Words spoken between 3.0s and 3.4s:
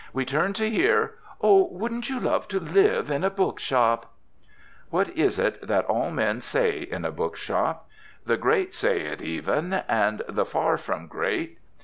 in a